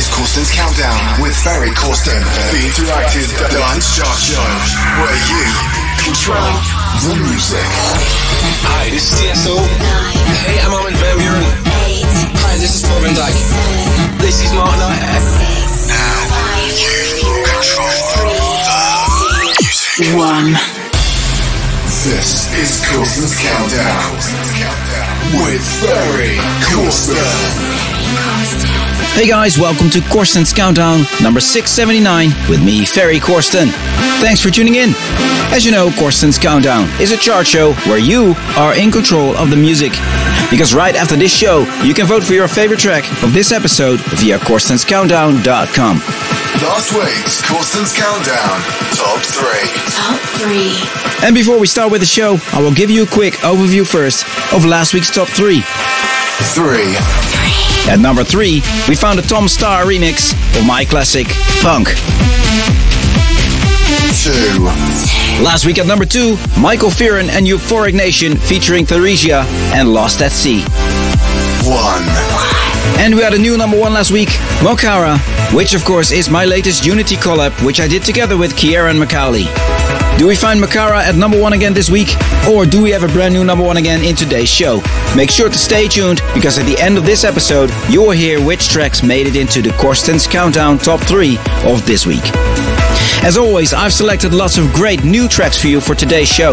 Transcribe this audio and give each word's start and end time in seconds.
is 0.00 0.08
Corsten's 0.08 0.50
Countdown 0.50 1.20
with 1.20 1.36
Ferry 1.36 1.68
Corsten, 1.76 2.16
the 2.52 2.60
interactive 2.64 3.28
dance 3.52 3.96
chart 3.96 4.16
show 4.16 4.40
where 4.96 5.18
you 5.28 5.44
control 6.00 6.40
the 7.04 7.20
music. 7.28 7.68
Hi, 8.64 8.88
this 8.88 9.12
is 9.12 9.20
Tiësto. 9.20 9.60
Hey, 10.48 10.56
I'm 10.64 10.72
Armin 10.72 10.96
van 10.96 11.16
Buuren. 11.20 11.44
Hi, 12.40 12.56
this 12.56 12.76
is 12.76 12.82
Paul 12.88 13.00
van 13.00 13.12
Dyk. 13.12 13.36
This 14.24 14.40
is 14.42 14.52
Mark 14.54 14.72
Knight. 14.80 15.04
Now 15.92 16.16
you 16.80 16.96
control 17.44 17.92
the 19.04 19.52
music. 19.60 20.16
One. 20.16 20.79
This 22.00 22.48
is 22.54 22.80
Corsten's 22.86 23.38
Countdown 23.38 24.14
with 25.44 25.60
Ferry 25.80 26.38
Corsten. 26.72 27.14
Hey 29.12 29.28
guys, 29.28 29.58
welcome 29.58 29.90
to 29.90 30.00
Corsten's 30.00 30.50
Countdown 30.50 31.02
number 31.22 31.40
679 31.40 32.30
with 32.48 32.64
me, 32.64 32.86
Ferry 32.86 33.20
Corsten. 33.20 33.68
Thanks 34.22 34.40
for 34.40 34.48
tuning 34.48 34.76
in. 34.76 34.94
As 35.52 35.66
you 35.66 35.72
know, 35.72 35.90
Corsten's 35.90 36.38
Countdown 36.38 36.88
is 37.02 37.12
a 37.12 37.18
chart 37.18 37.46
show 37.46 37.74
where 37.84 37.98
you 37.98 38.34
are 38.56 38.74
in 38.74 38.90
control 38.90 39.36
of 39.36 39.50
the 39.50 39.56
music. 39.56 39.92
Because 40.50 40.72
right 40.72 40.96
after 40.96 41.16
this 41.16 41.36
show, 41.36 41.66
you 41.84 41.92
can 41.92 42.06
vote 42.06 42.24
for 42.24 42.32
your 42.32 42.48
favorite 42.48 42.80
track 42.80 43.04
of 43.22 43.34
this 43.34 43.52
episode 43.52 44.00
via 44.16 44.38
CorstensCountdown.com. 44.38 46.00
Last 46.62 46.92
week's 46.92 47.40
Corsten's 47.48 47.94
Countdown 47.96 48.60
Top 48.92 49.22
3. 49.22 49.46
Top 49.94 50.20
three. 50.36 50.76
And 51.26 51.34
before 51.34 51.58
we 51.58 51.66
start 51.66 51.90
with 51.90 52.02
the 52.02 52.06
show, 52.06 52.36
I 52.52 52.60
will 52.60 52.74
give 52.74 52.90
you 52.90 53.04
a 53.04 53.06
quick 53.06 53.32
overview 53.36 53.86
first 53.86 54.26
of 54.52 54.66
last 54.66 54.92
week's 54.92 55.08
top 55.08 55.28
3. 55.28 55.62
3. 55.62 55.62
At 57.90 57.98
number 57.98 58.22
3, 58.22 58.60
we 58.88 58.94
found 58.94 59.18
a 59.18 59.22
Tom 59.22 59.46
Staar 59.46 59.84
remix 59.84 60.34
of 60.60 60.66
my 60.66 60.84
classic 60.84 61.28
Punk. 61.62 61.88
2. 61.88 61.94
Last 65.42 65.64
week 65.64 65.78
at 65.78 65.86
number 65.86 66.04
2, 66.04 66.36
Michael 66.58 66.90
Fearon 66.90 67.30
and 67.30 67.46
Euphoric 67.46 67.94
Nation 67.94 68.36
featuring 68.36 68.84
Theresia 68.84 69.46
and 69.72 69.94
Lost 69.94 70.20
at 70.20 70.32
Sea. 70.32 70.60
1. 71.64 72.49
And 72.98 73.14
we 73.14 73.22
had 73.22 73.34
a 73.34 73.38
new 73.38 73.56
number 73.56 73.78
1 73.78 73.92
last 73.94 74.10
week, 74.10 74.28
Mokara, 74.60 75.18
which 75.54 75.74
of 75.74 75.84
course 75.84 76.12
is 76.12 76.28
my 76.30 76.44
latest 76.44 76.84
Unity 76.84 77.16
collab, 77.16 77.52
which 77.64 77.80
I 77.80 77.88
did 77.88 78.02
together 78.02 78.36
with 78.36 78.56
Kieran 78.56 78.96
McCauley. 78.96 79.99
Do 80.20 80.26
we 80.26 80.36
find 80.36 80.60
Makara 80.60 81.00
at 81.00 81.14
number 81.14 81.40
one 81.40 81.54
again 81.54 81.72
this 81.72 81.88
week? 81.88 82.14
Or 82.46 82.66
do 82.66 82.82
we 82.82 82.90
have 82.90 83.04
a 83.04 83.08
brand 83.08 83.32
new 83.32 83.42
number 83.42 83.64
one 83.64 83.78
again 83.78 84.04
in 84.04 84.14
today's 84.14 84.50
show? 84.50 84.82
Make 85.16 85.30
sure 85.30 85.48
to 85.48 85.56
stay 85.56 85.88
tuned 85.88 86.20
because 86.34 86.58
at 86.58 86.66
the 86.66 86.78
end 86.78 86.98
of 86.98 87.06
this 87.06 87.24
episode, 87.24 87.70
you 87.88 88.02
will 88.02 88.10
hear 88.10 88.38
which 88.38 88.68
tracks 88.68 89.02
made 89.02 89.26
it 89.26 89.34
into 89.34 89.62
the 89.62 89.72
Corsten's 89.78 90.26
Countdown 90.26 90.76
Top 90.76 91.00
3 91.00 91.38
of 91.64 91.86
this 91.86 92.06
week. 92.06 92.20
As 93.24 93.38
always, 93.38 93.72
I've 93.72 93.94
selected 93.94 94.34
lots 94.34 94.58
of 94.58 94.70
great 94.74 95.04
new 95.04 95.26
tracks 95.26 95.58
for 95.58 95.68
you 95.68 95.80
for 95.80 95.94
today's 95.94 96.28
show. 96.28 96.50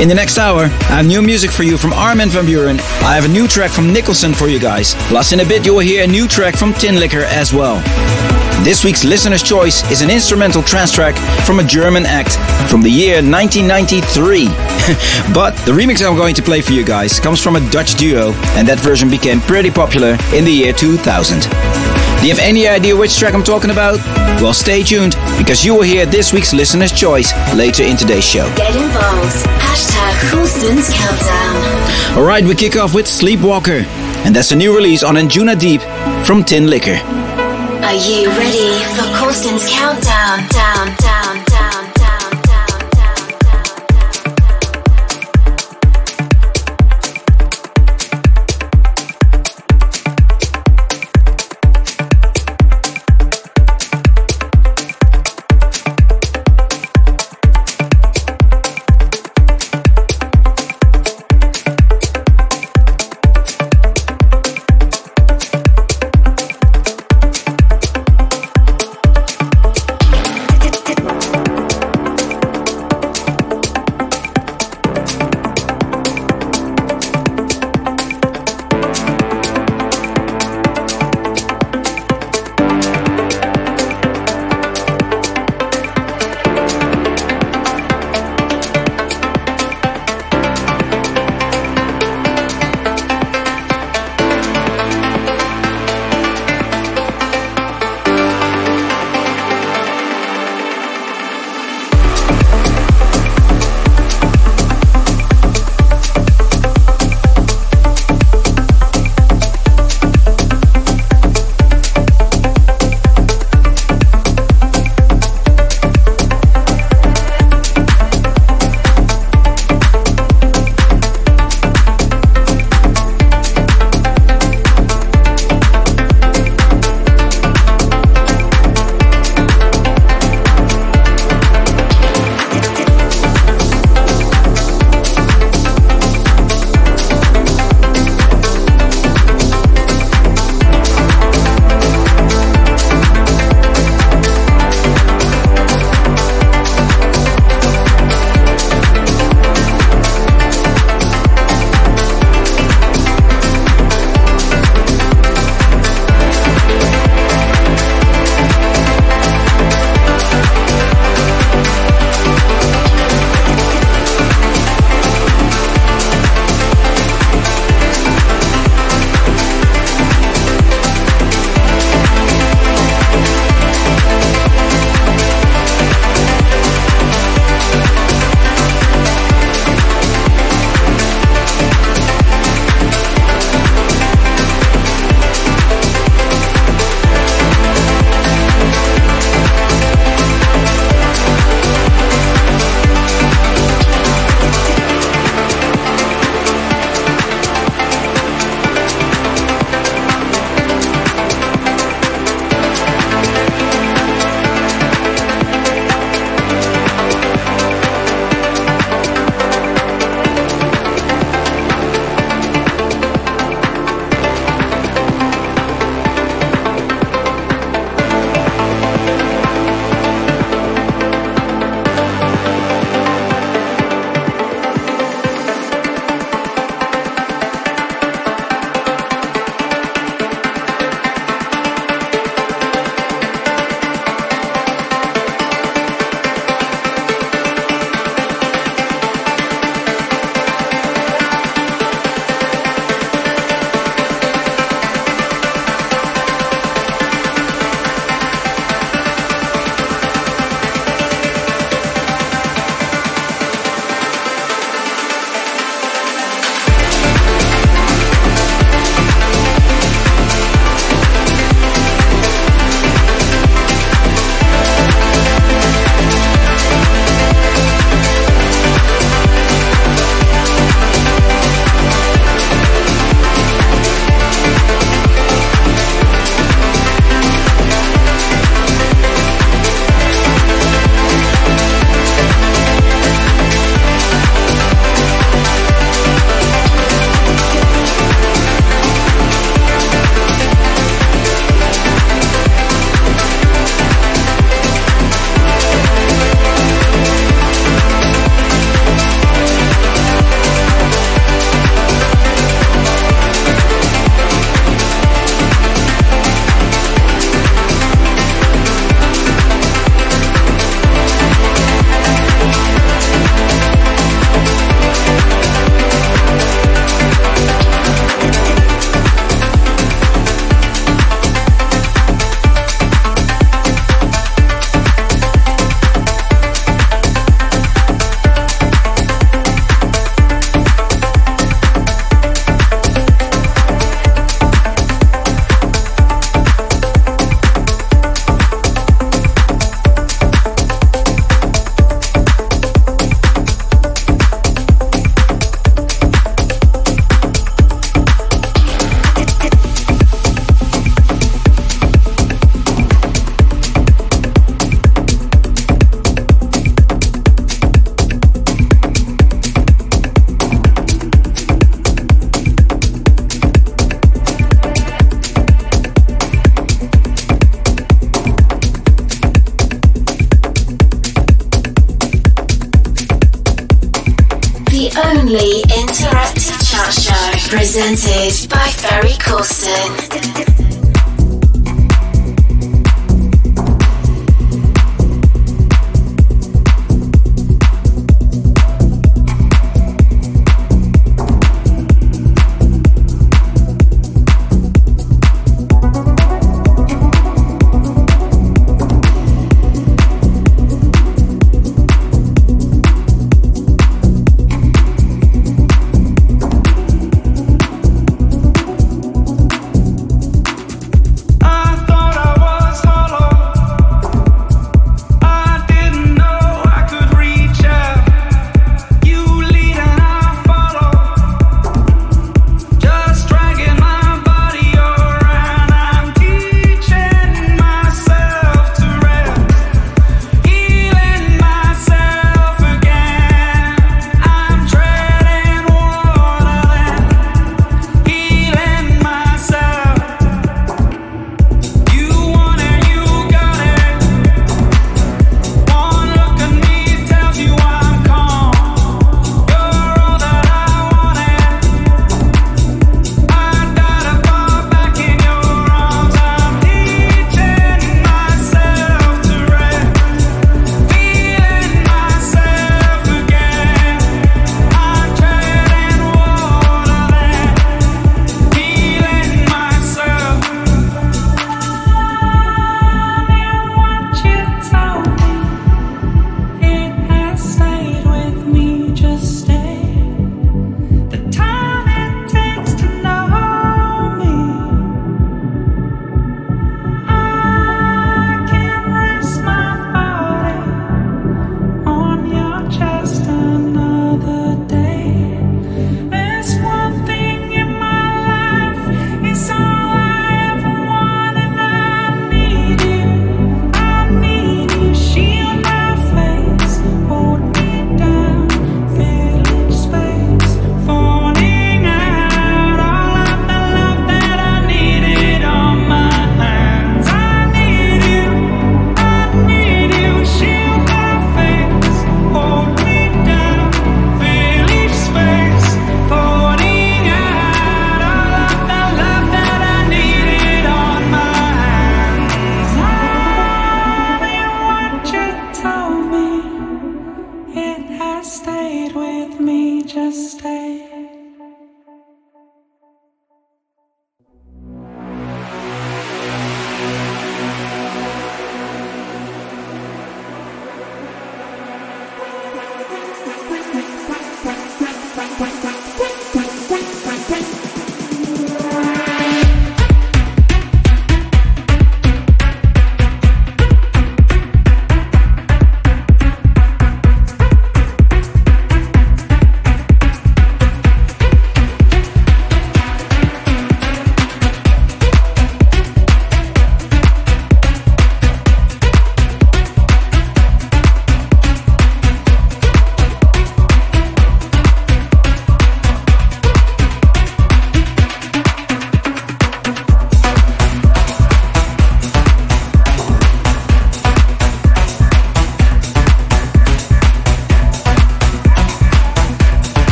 In 0.00 0.06
the 0.06 0.14
next 0.14 0.38
hour, 0.38 0.66
I 0.66 0.98
have 0.98 1.06
new 1.06 1.20
music 1.20 1.50
for 1.50 1.64
you 1.64 1.76
from 1.76 1.92
Armin 1.94 2.28
van 2.28 2.44
Buuren. 2.44 2.78
I 3.02 3.16
have 3.16 3.24
a 3.24 3.28
new 3.28 3.48
track 3.48 3.72
from 3.72 3.92
Nicholson 3.92 4.32
for 4.32 4.46
you 4.46 4.60
guys. 4.60 4.94
Plus, 5.08 5.32
in 5.32 5.40
a 5.40 5.44
bit, 5.44 5.66
you 5.66 5.72
will 5.72 5.80
hear 5.80 6.04
a 6.04 6.06
new 6.06 6.28
track 6.28 6.56
from 6.56 6.72
Tinlicker 6.72 7.24
as 7.24 7.52
well. 7.52 7.82
This 8.62 8.82
week's 8.84 9.04
listener's 9.04 9.42
choice 9.42 9.90
is 9.90 10.00
an 10.00 10.10
instrumental 10.10 10.62
trance 10.62 10.90
track 10.90 11.16
from 11.44 11.58
a 11.58 11.64
German 11.64 12.06
act 12.06 12.36
from 12.70 12.80
the 12.80 12.88
year 12.90 13.16
1993. 13.16 14.46
but 15.34 15.54
the 15.66 15.72
remix 15.72 16.06
I'm 16.06 16.16
going 16.16 16.34
to 16.34 16.42
play 16.42 16.62
for 16.62 16.72
you 16.72 16.84
guys 16.84 17.20
comes 17.20 17.42
from 17.42 17.56
a 17.56 17.70
Dutch 17.70 17.94
duo, 17.96 18.32
and 18.56 18.66
that 18.66 18.78
version 18.80 19.10
became 19.10 19.40
pretty 19.40 19.70
popular 19.70 20.16
in 20.32 20.44
the 20.44 20.52
year 20.52 20.72
2000. 20.72 21.40
Do 21.40 22.28
you 22.28 22.34
have 22.34 22.42
any 22.42 22.66
idea 22.66 22.96
which 22.96 23.18
track 23.18 23.34
I'm 23.34 23.42
talking 23.44 23.70
about? 23.70 23.98
Well, 24.40 24.54
stay 24.54 24.82
tuned 24.82 25.14
because 25.36 25.62
you 25.62 25.74
will 25.74 25.82
hear 25.82 26.06
this 26.06 26.32
week's 26.32 26.54
listener's 26.54 26.92
choice 26.92 27.32
later 27.54 27.82
in 27.82 27.98
today's 27.98 28.24
show. 28.24 28.46
Get 28.56 28.74
involved. 28.74 29.44
Hashtag 29.60 30.30
Corsten's 30.30 30.88
Countdown. 30.88 32.16
Alright, 32.16 32.44
we 32.44 32.54
kick 32.54 32.76
off 32.76 32.94
with 32.94 33.06
Sleepwalker, 33.06 33.84
and 34.24 34.34
that's 34.34 34.52
a 34.52 34.56
new 34.56 34.74
release 34.74 35.02
on 35.02 35.16
Anjuna 35.16 35.58
Deep 35.58 35.82
from 36.24 36.42
Tinlicker. 36.44 37.13
Are 37.84 37.92
you 37.92 38.30
ready 38.30 38.82
for 38.96 39.04
Corsten's 39.18 39.68
Countdown? 39.68 40.63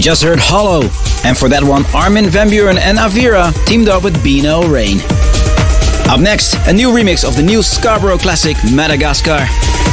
You 0.00 0.04
just 0.04 0.22
heard 0.22 0.38
Hollow, 0.40 0.88
and 1.28 1.36
for 1.36 1.50
that 1.50 1.60
one, 1.62 1.84
Armin 1.92 2.30
van 2.30 2.48
Buuren 2.48 2.78
and 2.80 2.96
Avira 2.96 3.52
teamed 3.66 3.90
up 3.90 4.02
with 4.02 4.16
Be 4.24 4.40
No 4.40 4.66
Rain. 4.66 4.96
Up 6.08 6.20
next, 6.20 6.56
a 6.66 6.72
new 6.72 6.88
remix 6.88 7.22
of 7.22 7.36
the 7.36 7.42
new 7.42 7.62
Scarborough 7.62 8.16
classic 8.16 8.56
Madagascar. 8.72 9.44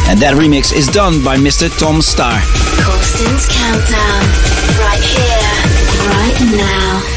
And 0.07 0.17
that 0.23 0.39
remix 0.39 0.71
is 0.71 0.87
done 0.87 1.21
by 1.25 1.35
Mr. 1.35 1.67
Tom. 1.77 1.99
Corsten's 1.99 3.51
Countdown, 3.51 4.23
right 4.79 5.03
here, 5.03 5.51
right 6.07 6.55
now. 6.55 7.16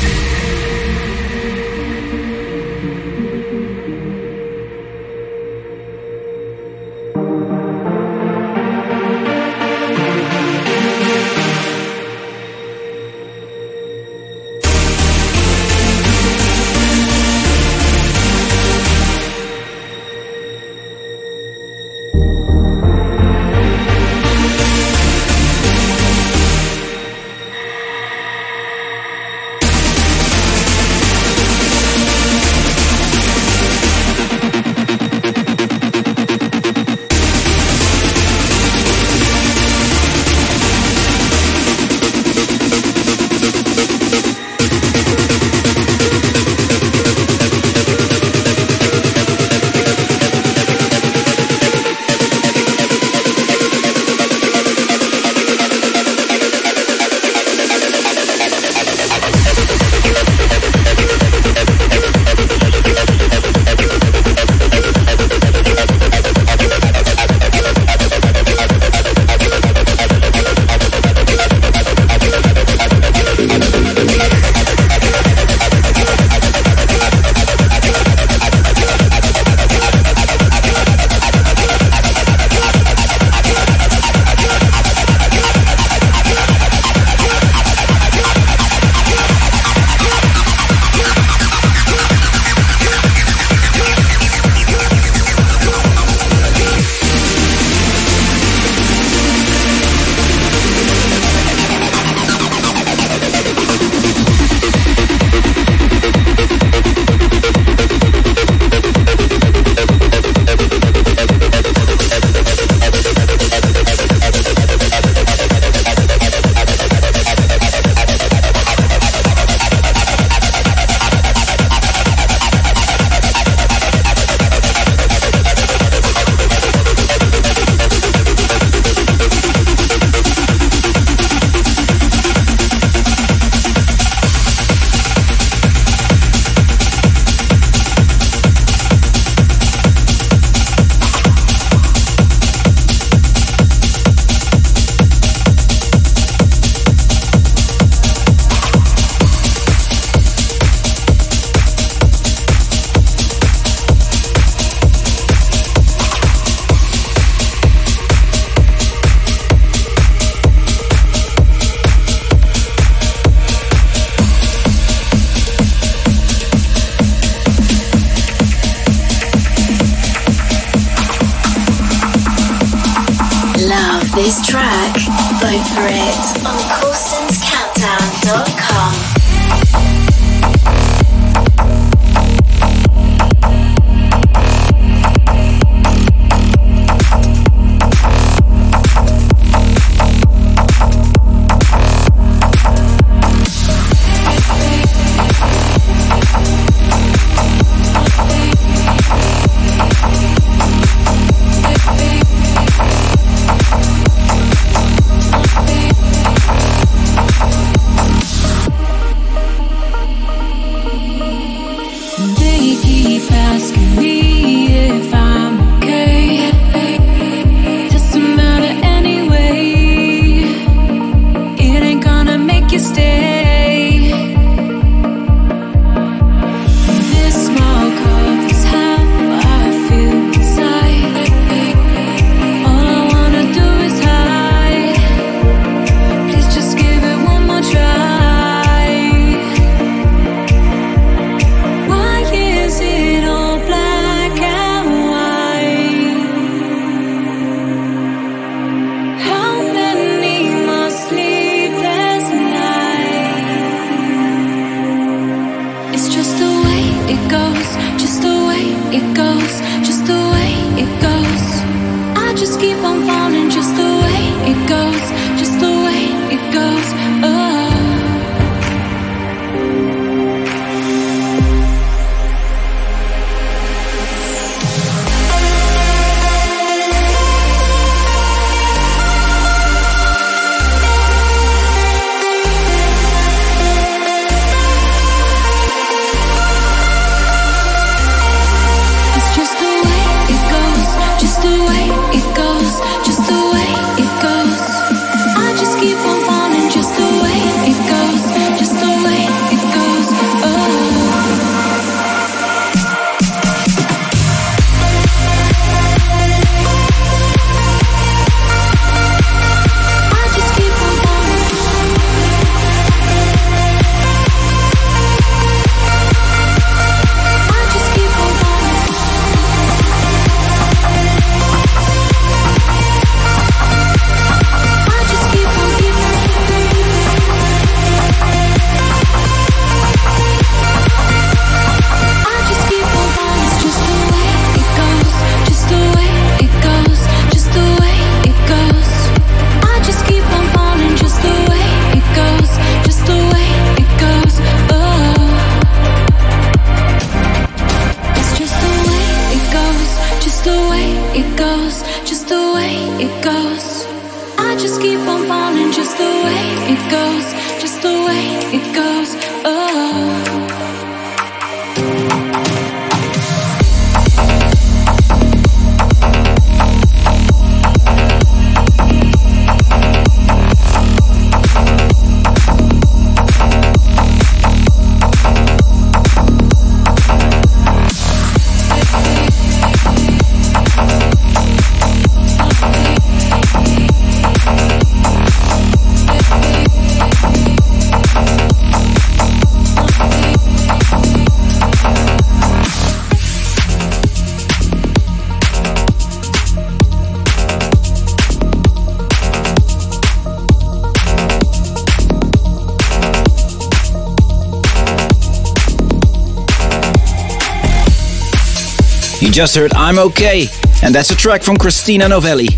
You 409.30 409.34
just 409.34 409.54
heard 409.54 409.72
I'm 409.74 409.96
Okay, 409.96 410.48
and 410.82 410.92
that's 410.92 411.12
a 411.12 411.14
track 411.14 411.44
from 411.44 411.56
Christina 411.56 412.08
Novelli. 412.08 412.48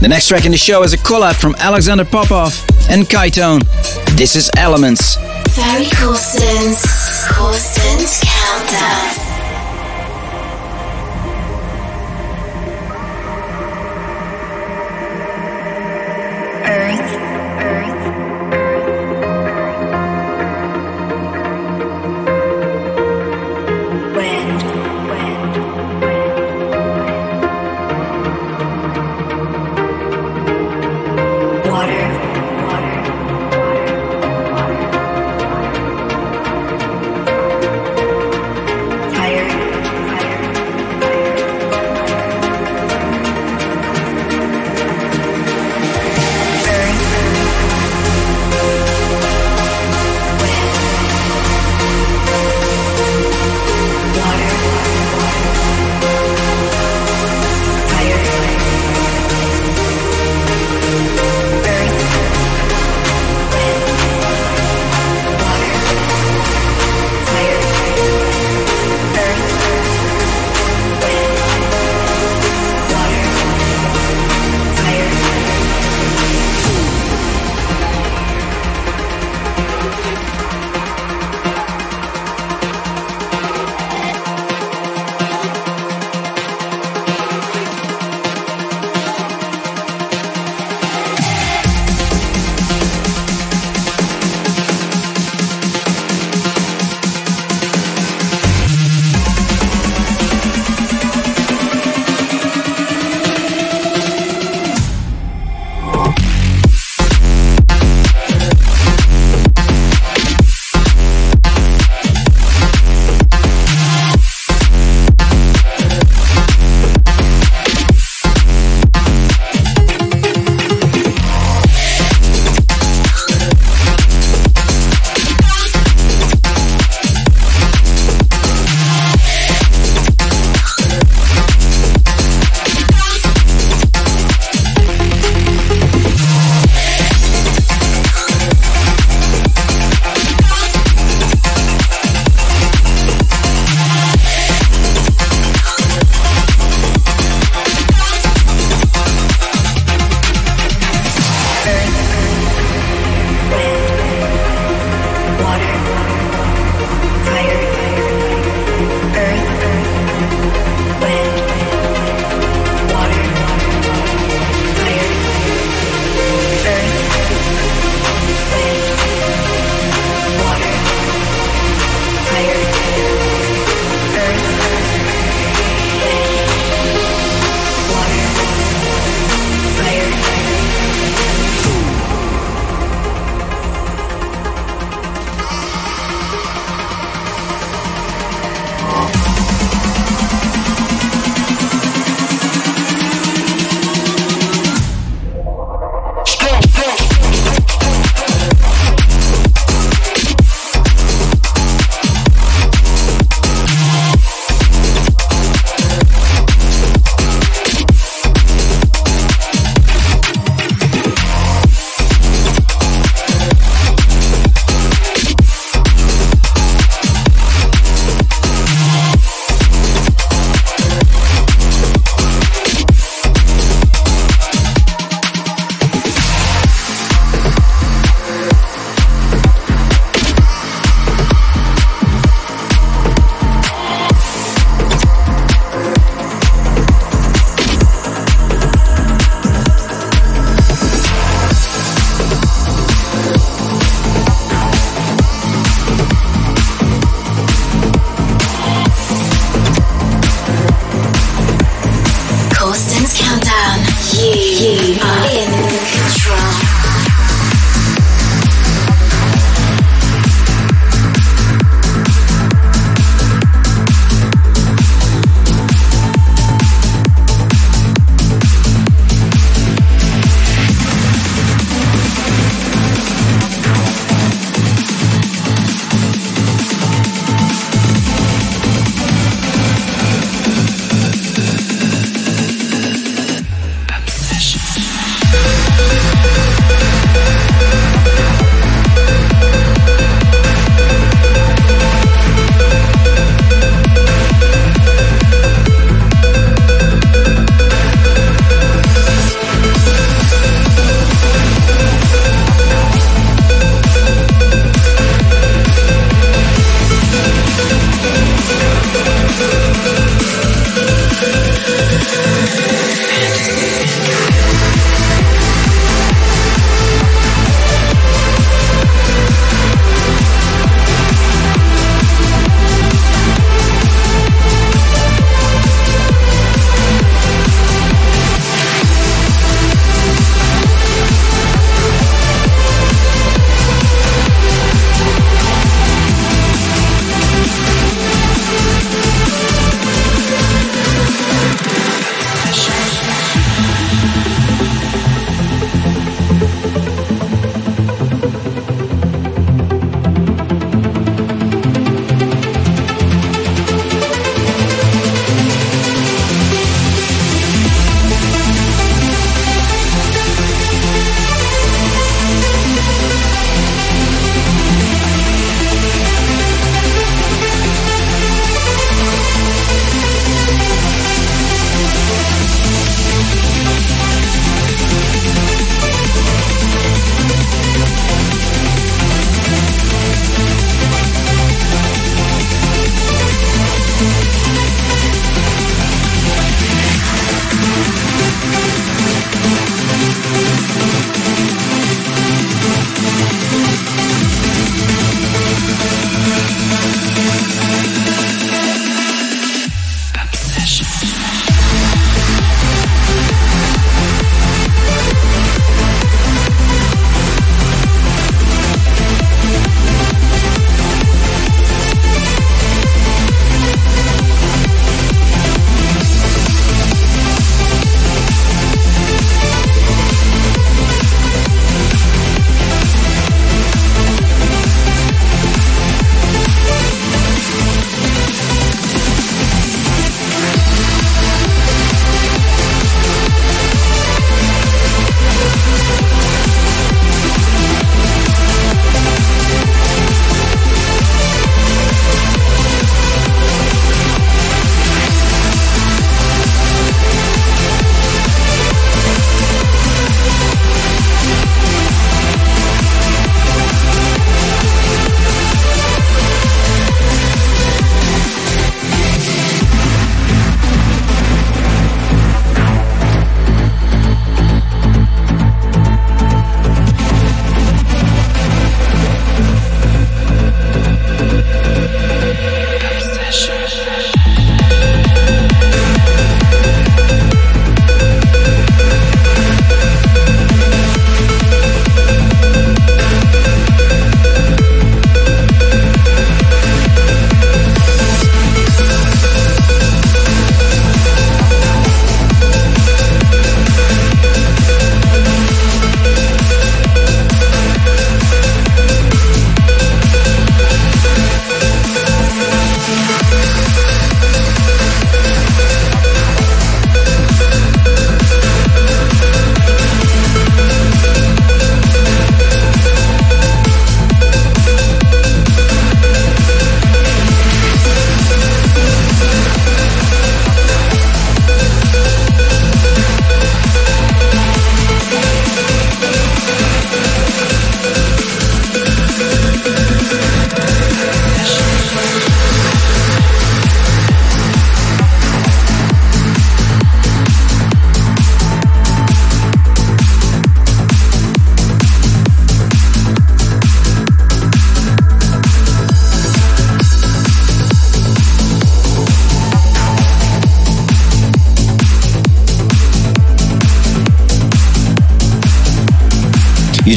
The 0.00 0.06
next 0.08 0.28
track 0.28 0.44
in 0.44 0.52
the 0.52 0.56
show 0.56 0.84
is 0.84 0.92
a 0.92 0.96
collab 0.96 1.34
from 1.34 1.56
Alexander 1.58 2.04
Popov 2.04 2.54
and 2.88 3.02
Kaitone. 3.02 3.64
This 4.16 4.36
is 4.36 4.48
Elements. 4.56 5.16
Ferry 5.56 5.90
Corsten's, 5.96 6.84
Corsten's 7.28 8.20
Countdown. 8.22 9.11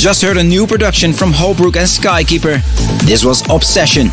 Just 0.05 0.21
heard 0.21 0.37
a 0.37 0.43
new 0.43 0.67
production 0.67 1.11
from 1.11 1.31
Holbrook 1.31 1.77
and 1.77 1.87
Skykeeper. 1.87 2.61
This 3.07 3.25
was 3.25 3.41
Obsession. 3.49 4.11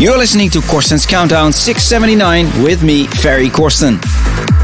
You're 0.00 0.16
listening 0.16 0.48
to 0.48 0.62
Corsten's 0.62 1.04
Countdown 1.04 1.52
679 1.52 2.62
with 2.64 2.82
me, 2.82 3.06
Ferry 3.06 3.50
Corsten. 3.50 4.00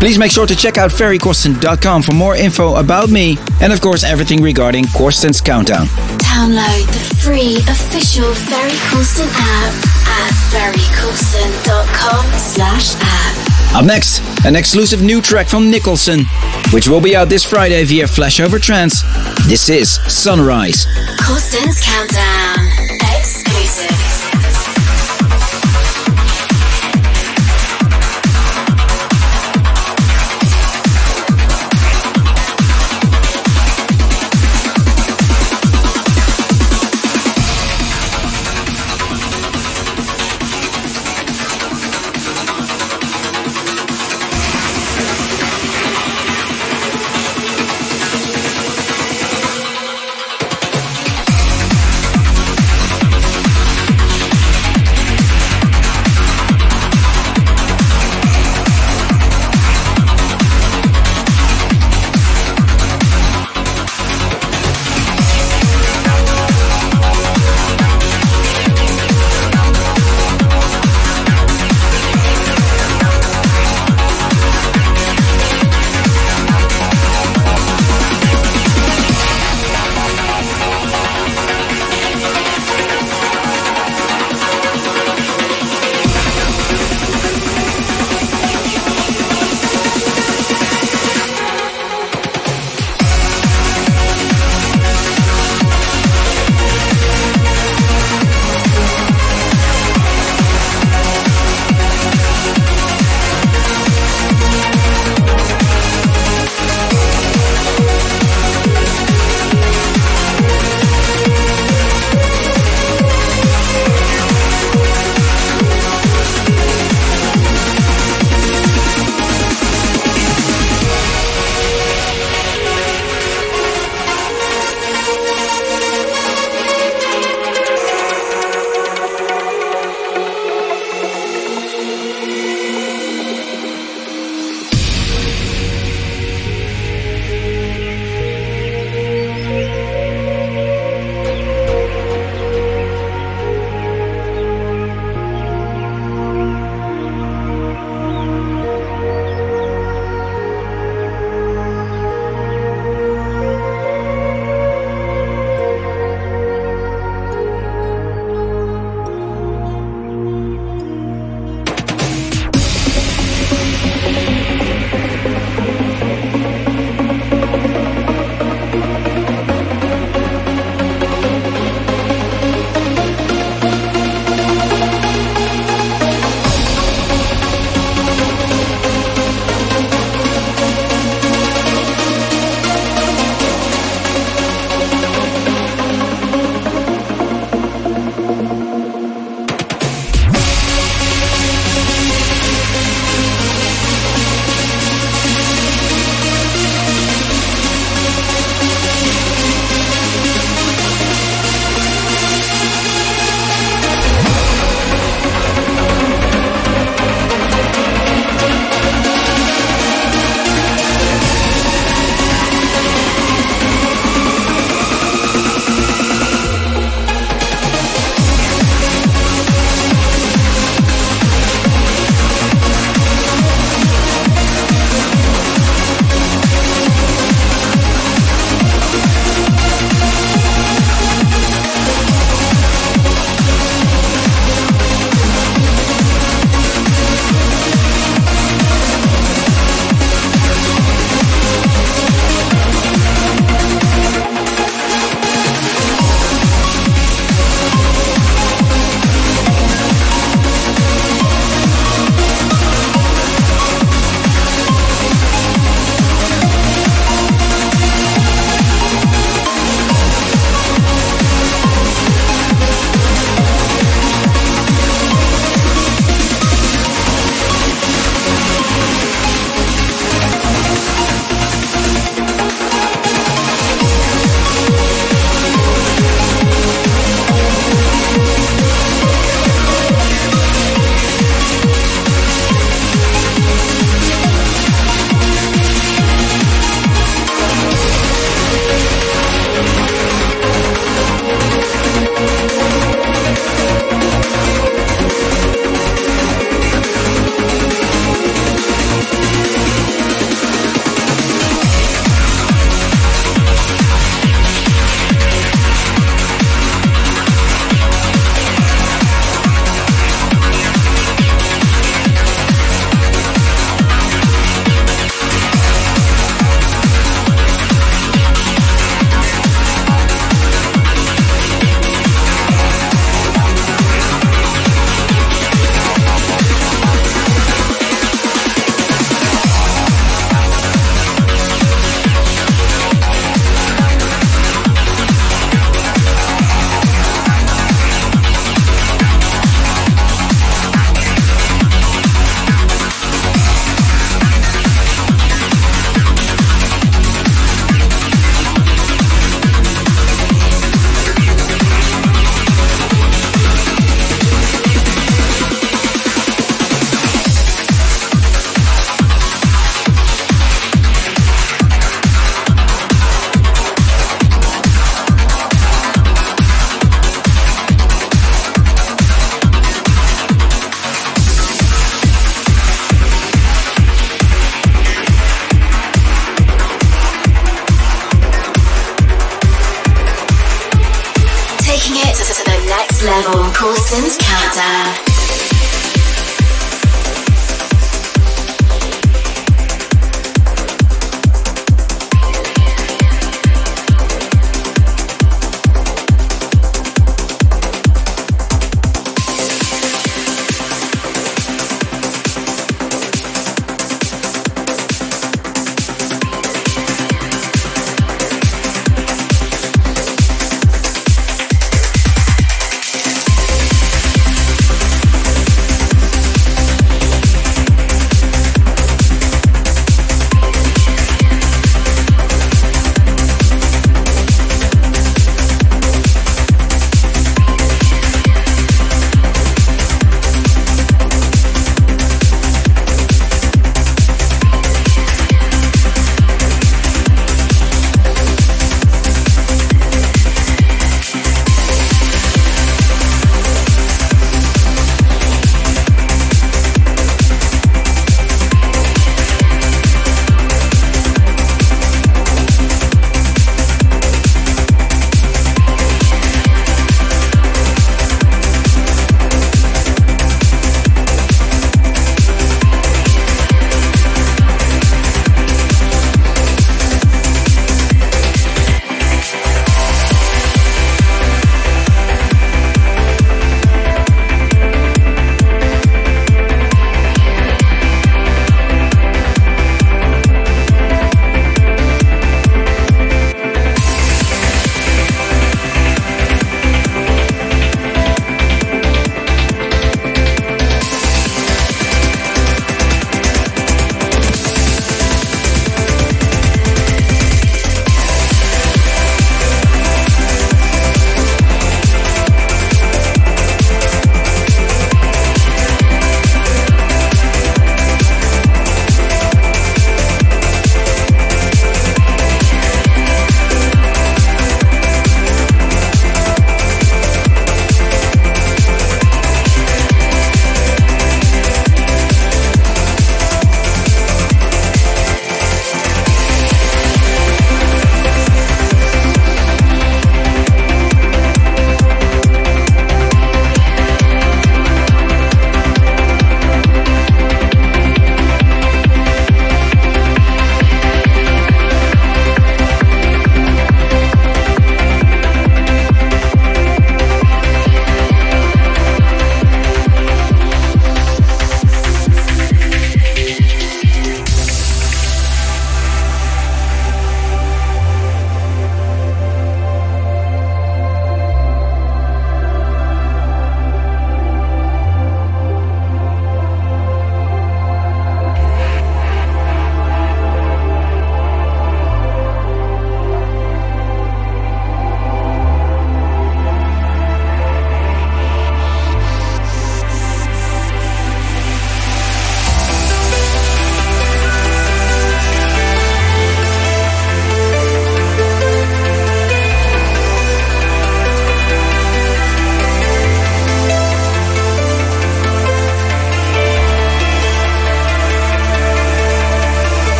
Please 0.00 0.18
make 0.18 0.32
sure 0.32 0.46
to 0.46 0.56
check 0.56 0.78
out 0.78 0.90
ferrycorsten.com 0.90 2.02
for 2.02 2.14
more 2.14 2.34
info 2.36 2.76
about 2.76 3.10
me 3.10 3.36
and 3.60 3.70
of 3.70 3.82
course 3.82 4.02
everything 4.02 4.40
regarding 4.40 4.86
Corsten's 4.96 5.42
Countdown. 5.42 5.88
Download 6.16 6.86
the 6.86 7.14
free 7.16 7.56
official 7.68 8.32
Ferry 8.32 8.78
Corsten 8.88 9.28
app 9.34 9.74
at 10.08 10.32
ferrycorsten.com 10.48 12.24
slash 12.38 12.94
app. 12.98 13.57
Up 13.74 13.84
next, 13.84 14.22
an 14.44 14.56
exclusive 14.56 15.02
new 15.02 15.20
track 15.20 15.46
from 15.46 15.70
Nicholson, 15.70 16.24
which 16.72 16.88
will 16.88 17.00
be 17.00 17.14
out 17.14 17.28
this 17.28 17.44
Friday 17.44 17.84
via 17.84 18.06
Flashover 18.06 18.60
Trance. 18.60 19.02
This 19.46 19.68
is 19.68 19.90
Sunrise. 20.12 20.86
Corsten's 21.20 21.78
Countdown. 21.80 22.67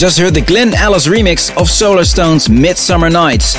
Just 0.00 0.18
heard 0.18 0.32
the 0.32 0.40
Glenn 0.40 0.72
Ellis 0.72 1.06
remix 1.06 1.54
of 1.60 1.68
Solarstone's 1.68 2.48
Midsummer 2.48 3.10
Nights. 3.10 3.54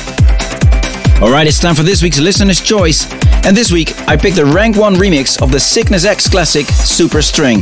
Alright, 1.22 1.46
it's 1.46 1.60
time 1.60 1.76
for 1.76 1.84
this 1.84 2.02
week's 2.02 2.18
Listener's 2.18 2.60
Choice. 2.60 3.08
And 3.46 3.56
this 3.56 3.70
week, 3.70 3.96
I 4.08 4.16
picked 4.16 4.34
the 4.34 4.46
Rank 4.46 4.76
1 4.76 4.96
remix 4.96 5.40
of 5.40 5.52
the 5.52 5.60
Cygnus 5.60 6.04
X 6.04 6.28
classic 6.28 6.66
Super 6.66 7.22
String. 7.22 7.58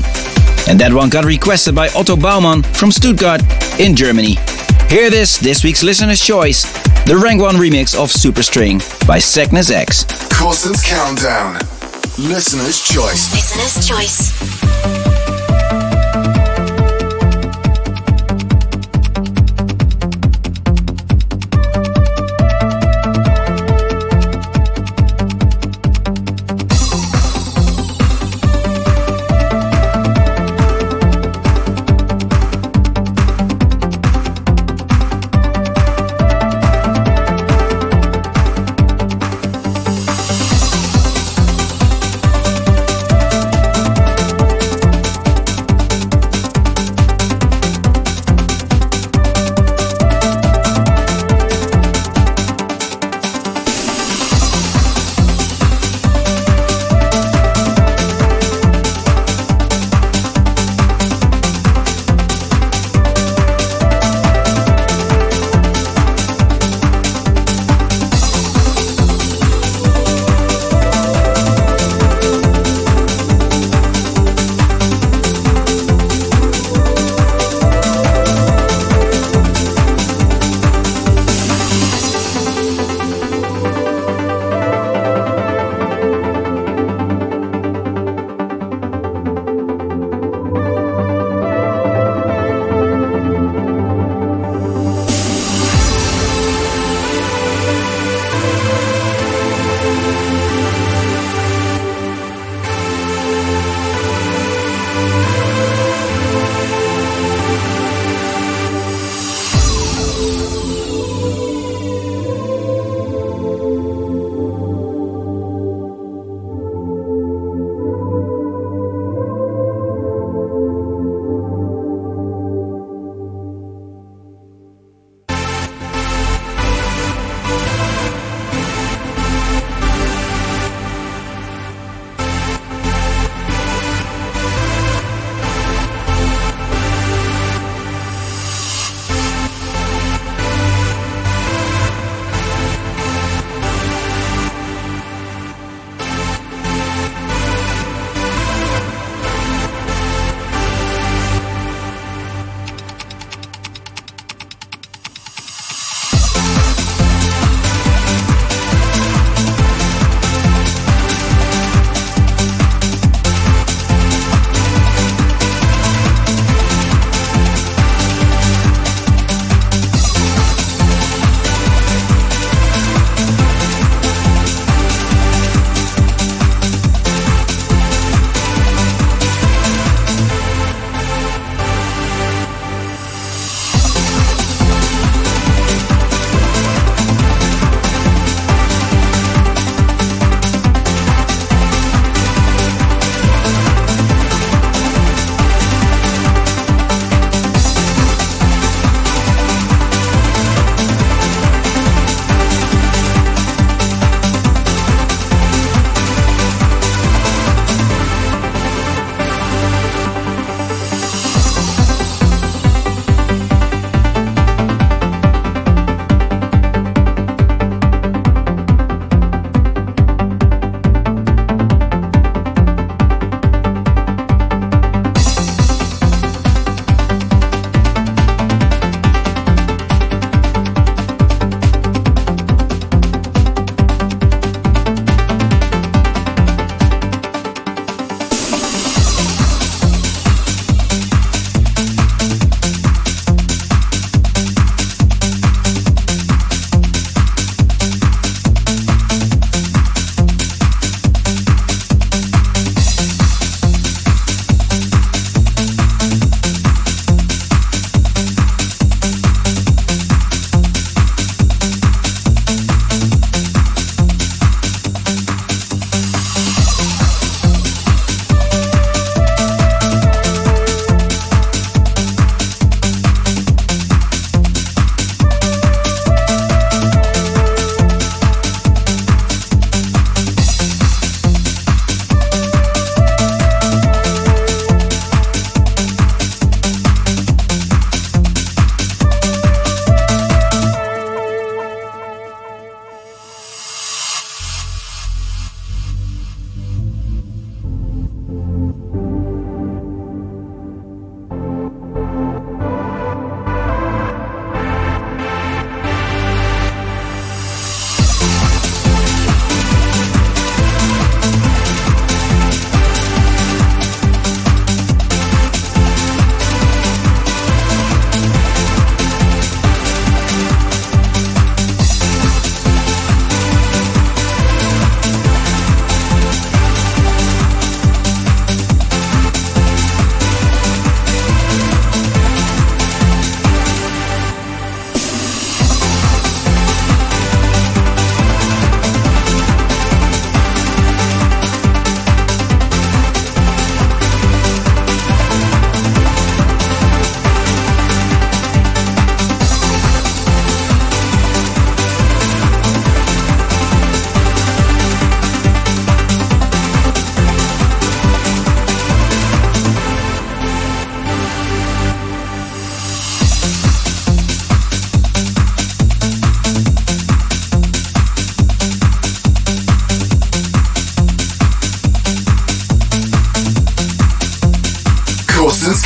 And 0.66 0.80
that 0.80 0.94
one 0.94 1.10
got 1.10 1.26
requested 1.26 1.74
by 1.74 1.90
Otto 1.90 2.16
Baumann 2.16 2.62
from 2.62 2.90
Stuttgart 2.90 3.42
in 3.78 3.94
Germany. 3.94 4.36
Hear 4.88 5.10
this, 5.10 5.36
this 5.36 5.62
week's 5.62 5.82
Listener's 5.82 6.24
Choice, 6.24 6.62
the 7.04 7.20
Rank 7.22 7.42
1 7.42 7.56
remix 7.56 7.94
of 7.94 8.10
Super 8.10 8.42
String 8.42 8.80
by 9.06 9.18
Cygnus 9.18 9.70
X. 9.70 10.06
Corsten's 10.32 10.82
Countdown. 10.82 11.56
Listener's 12.16 12.80
Choice. 12.80 13.30
Listener's 13.34 13.86
Choice. 13.86 14.39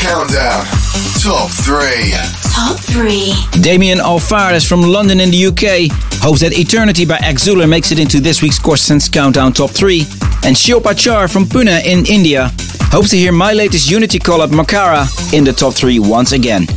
Countdown. 0.04 0.66
Top 1.22 1.50
3. 1.50 2.12
Top 2.52 2.78
3. 2.78 3.32
Damien 3.62 4.00
Alvarez 4.00 4.62
from 4.68 4.82
London 4.82 5.18
in 5.18 5.30
the 5.30 5.46
UK 5.46 5.90
hopes 6.20 6.42
that 6.42 6.52
Eternity 6.52 7.06
by 7.06 7.16
Exuler 7.16 7.66
makes 7.66 7.90
it 7.90 7.98
into 7.98 8.20
this 8.20 8.42
week's 8.42 8.58
Corsten's 8.58 9.08
Countdown 9.08 9.54
Top 9.54 9.70
3. 9.70 10.00
And 10.44 10.54
Shilpa 10.54 10.94
Char 10.94 11.26
from 11.26 11.46
Pune 11.46 11.82
in 11.86 12.04
India 12.04 12.50
hopes 12.92 13.10
to 13.10 13.16
hear 13.16 13.32
my 13.32 13.54
latest 13.54 13.90
Unity 13.90 14.18
collab 14.18 14.50
Makara 14.50 15.06
in 15.32 15.42
the 15.42 15.54
top 15.54 15.72
3 15.72 15.98
once 16.00 16.32
again. 16.32 16.68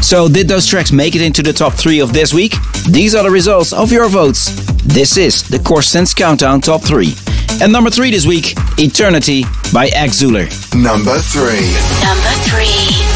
So, 0.00 0.28
did 0.28 0.46
those 0.46 0.64
tracks 0.64 0.92
make 0.92 1.16
it 1.16 1.22
into 1.22 1.42
the 1.42 1.52
top 1.52 1.72
3 1.72 1.98
of 2.00 2.12
this 2.12 2.32
week? 2.32 2.54
These 2.88 3.16
are 3.16 3.24
the 3.24 3.32
results 3.32 3.72
of 3.72 3.90
your 3.90 4.08
votes. 4.08 4.54
This 4.84 5.16
is 5.16 5.42
the 5.42 5.58
Corsten's 5.58 6.14
Countdown 6.14 6.60
Top 6.60 6.82
3. 6.82 7.35
And 7.62 7.72
number 7.72 7.90
3 7.90 8.10
this 8.10 8.26
week, 8.26 8.54
Eternity 8.78 9.42
by 9.72 9.88
Exuler. 9.88 10.46
Number 10.74 11.18
3. 11.18 11.42
Number 12.04 12.32
3. 12.44 13.15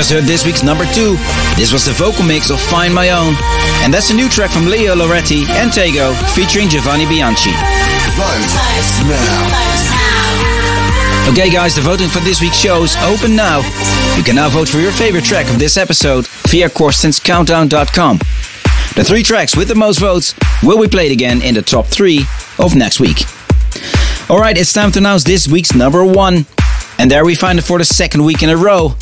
Just 0.00 0.12
heard 0.12 0.24
this 0.24 0.46
week's 0.46 0.62
number 0.62 0.86
2. 0.94 1.14
This 1.56 1.74
was 1.74 1.84
the 1.84 1.92
vocal 1.92 2.24
mix 2.24 2.48
of 2.48 2.58
Find 2.58 2.94
My 2.94 3.10
Own. 3.10 3.34
And 3.84 3.92
that's 3.92 4.08
a 4.08 4.14
new 4.14 4.30
track 4.30 4.50
from 4.50 4.64
Leo 4.64 4.94
Loretti 4.94 5.44
and 5.60 5.70
Tego 5.70 6.16
featuring 6.32 6.70
Giovanni 6.70 7.04
Bianchi. 7.04 7.50
Vote 8.16 8.48
now. 9.04 9.44
Okay, 11.30 11.50
guys, 11.50 11.74
the 11.74 11.82
voting 11.82 12.08
for 12.08 12.20
this 12.20 12.40
week's 12.40 12.56
show 12.56 12.82
is 12.82 12.96
open 13.04 13.36
now. 13.36 13.58
You 14.16 14.22
can 14.22 14.36
now 14.36 14.48
vote 14.48 14.70
for 14.70 14.78
your 14.78 14.90
favorite 14.90 15.24
track 15.24 15.50
of 15.50 15.58
this 15.58 15.76
episode 15.76 16.26
via 16.48 16.70
CorstensCountdown.com. 16.70 18.20
The 18.96 19.04
three 19.04 19.22
tracks 19.22 19.54
with 19.54 19.68
the 19.68 19.74
most 19.74 19.98
votes 19.98 20.34
will 20.62 20.80
be 20.80 20.88
played 20.88 21.12
again 21.12 21.42
in 21.42 21.54
the 21.54 21.62
top 21.62 21.84
three 21.84 22.24
of 22.58 22.74
next 22.74 23.00
week. 23.00 23.26
Alright, 24.30 24.56
it's 24.56 24.72
time 24.72 24.92
to 24.92 24.98
announce 24.98 25.24
this 25.24 25.46
week's 25.46 25.74
number 25.74 26.02
one. 26.06 26.46
And 26.98 27.10
there 27.10 27.26
we 27.26 27.34
find 27.34 27.58
it 27.58 27.66
for 27.66 27.76
the 27.76 27.84
second 27.84 28.24
week 28.24 28.42
in 28.42 28.48
a 28.48 28.56
row 28.56 28.96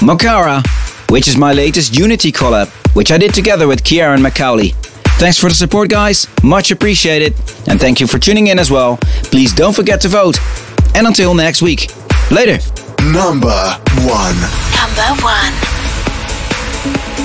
Makara, 0.00 0.62
which 1.10 1.28
is 1.28 1.36
my 1.36 1.52
latest 1.52 1.96
Unity 1.96 2.32
collab, 2.32 2.68
which 2.94 3.12
I 3.12 3.18
did 3.18 3.32
together 3.34 3.68
with 3.68 3.84
Kieran 3.84 4.20
McCauley. 4.20 4.74
Thanks 5.18 5.38
for 5.38 5.48
the 5.48 5.54
support, 5.54 5.88
guys. 5.88 6.26
Much 6.42 6.70
appreciated. 6.70 7.34
And 7.68 7.80
thank 7.80 8.00
you 8.00 8.06
for 8.06 8.18
tuning 8.18 8.48
in 8.48 8.58
as 8.58 8.70
well. 8.70 8.98
Please 9.30 9.54
don't 9.54 9.74
forget 9.74 10.00
to 10.02 10.08
vote. 10.08 10.38
And 10.94 11.06
until 11.06 11.34
next 11.34 11.62
week. 11.62 11.90
Later. 12.30 12.58
Number 13.02 13.78
1. 14.02 14.34
Number 14.74 15.22
1. 15.22 17.23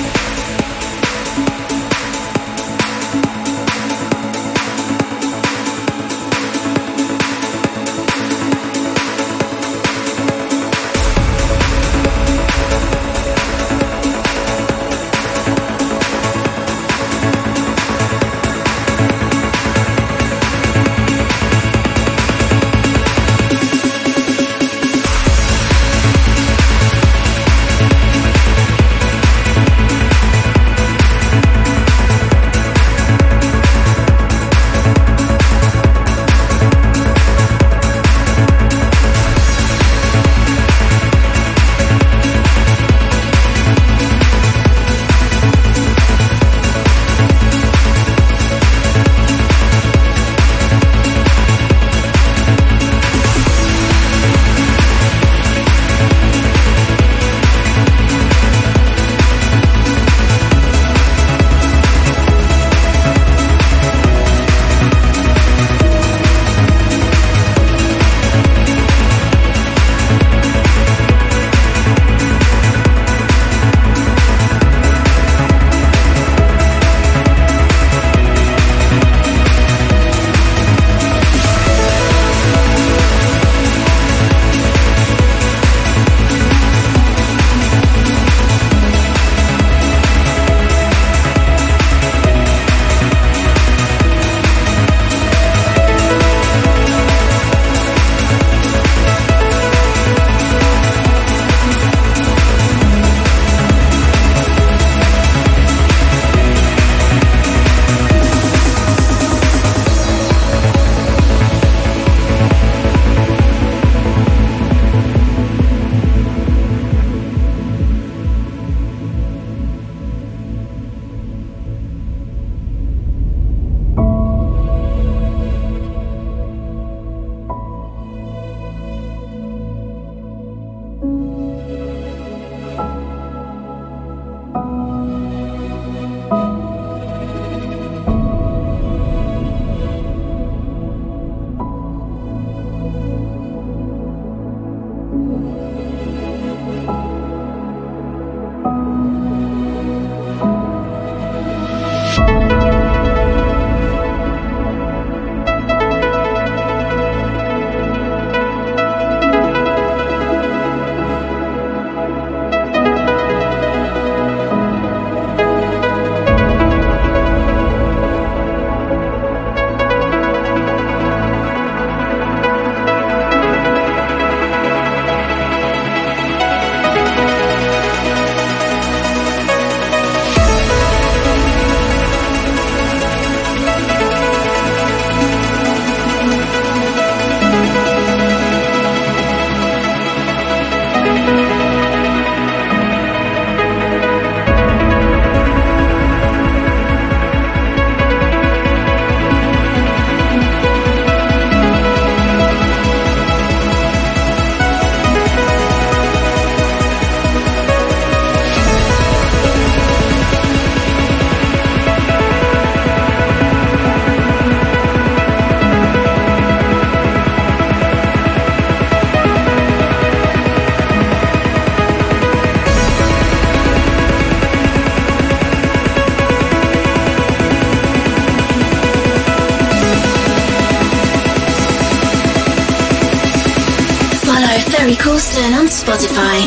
Spotify. 236.00 236.39